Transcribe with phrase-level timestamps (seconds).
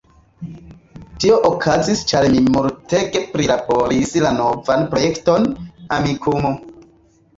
[1.23, 5.47] Tio okazis ĉar mi multege prilaboris la novan projekton,
[5.99, 6.55] "Amikumu"